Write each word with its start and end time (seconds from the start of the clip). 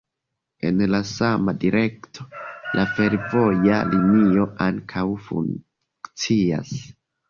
En 0.69 0.79
la 0.93 1.01
sama 1.09 1.53
direkto, 1.65 2.27
la 2.79 2.87
fervoja 2.97 3.79
linio 3.95 4.51
ankaŭ 4.73 5.09
funkcias. 5.31 6.79